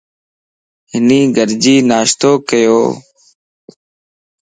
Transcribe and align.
ھني 0.91 1.19
گڏجي 1.35 1.75
ناشتو 1.89 2.31
ڪيو 2.49 2.79